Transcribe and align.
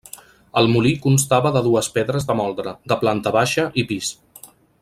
El 0.61 0.69
molí 0.75 0.93
constava 1.03 1.51
de 1.57 1.63
dues 1.67 1.91
pedres 1.99 2.27
de 2.31 2.39
moldre, 2.41 2.75
de 2.93 3.01
planta 3.05 3.37
baixa 3.39 3.71
i 3.83 3.89
pis. 3.93 4.15